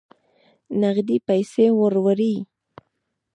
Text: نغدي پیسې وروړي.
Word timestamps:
نغدي 0.81 1.17
پیسې 1.27 1.65
وروړي. 1.79 2.35